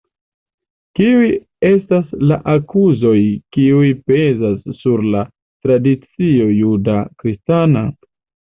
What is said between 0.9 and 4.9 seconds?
Kiuj estas la akuzoj kiuj pezas